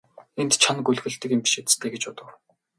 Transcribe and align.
Энд 0.41 0.53
чоно 0.63 0.81
гөлөглөдөг 0.85 1.31
юм 1.35 1.41
биш 1.45 1.53
биз 1.63 1.73
дээ 1.79 1.91
гэж 1.93 2.03
бодов. 2.07 2.29